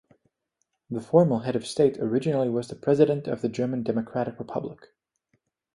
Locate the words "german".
3.49-3.83